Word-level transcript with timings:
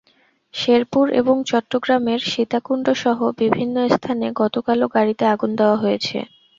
শেরপুর 0.53 1.05
এবং 1.19 1.35
চট্টগ্রামের 1.49 2.19
সীতাকুণ্ডসহ 2.31 3.17
বিভিন্ন 3.41 3.75
স্থানে 3.95 4.27
গতকালও 4.41 4.87
গাড়িতে 4.95 5.23
আগুন 5.33 5.51
দেওয়া 5.59 5.77
হয়েছে। 5.83 6.17